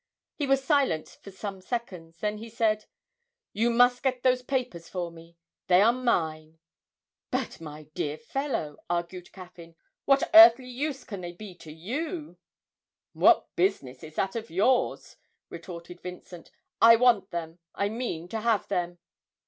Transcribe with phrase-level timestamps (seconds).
[0.33, 2.85] He was silent for some seconds, then he said:
[3.53, 6.57] 'You must get those papers for me: they are mine.'
[7.29, 9.75] 'But, my dear fellow,' argued Caffyn,
[10.05, 12.37] 'what earthly use can they be to you?'
[13.13, 15.17] 'What business is that of yours?'
[15.51, 16.49] retorted Vincent.
[16.81, 18.97] 'I want them I mean to have them.'